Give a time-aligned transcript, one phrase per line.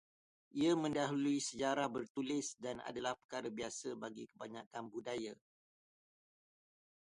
[0.59, 5.33] Ia mendahului sejarah bertulis dan adalah perkara biasa bagi kebanyakan budaya